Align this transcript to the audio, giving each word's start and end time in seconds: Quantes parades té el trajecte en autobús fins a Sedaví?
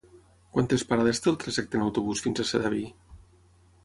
Quantes 0.53 0.85
parades 0.93 1.19
té 1.25 1.29
el 1.31 1.37
trajecte 1.43 1.79
en 1.79 1.83
autobús 1.89 2.21
fins 2.27 2.41
a 2.41 2.47
Sedaví? 2.53 2.81